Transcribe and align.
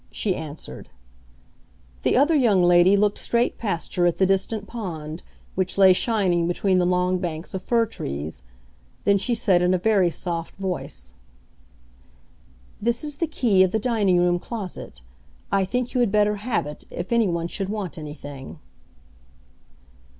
she 0.09 0.35
answered. 0.35 0.89
The 2.01 2.17
other 2.17 2.33
young 2.33 2.63
lady 2.63 2.97
looked 2.97 3.19
straight 3.19 3.59
past 3.59 3.93
her, 3.93 4.07
at 4.07 4.17
the 4.17 4.25
distant 4.25 4.65
pond, 4.65 5.21
which 5.53 5.77
lay 5.77 5.93
shining 5.93 6.47
between 6.47 6.79
the 6.79 6.87
long 6.87 7.19
banks 7.19 7.53
of 7.53 7.61
fir 7.61 7.85
trees. 7.85 8.41
Then 9.03 9.19
she 9.19 9.35
said 9.35 9.61
in 9.61 9.75
a 9.75 9.77
very 9.77 10.09
soft 10.09 10.55
voice, 10.55 11.13
"This 12.81 13.03
is 13.03 13.17
the 13.17 13.27
key 13.27 13.61
of 13.61 13.71
the 13.71 13.77
dining 13.77 14.17
room 14.17 14.39
closet. 14.39 15.01
I 15.51 15.65
think 15.65 15.93
you 15.93 15.99
had 15.99 16.11
better 16.11 16.37
have 16.37 16.65
it, 16.65 16.83
if 16.89 17.11
anyone 17.11 17.47
should 17.47 17.69
want 17.69 17.99
anything." 17.99 18.57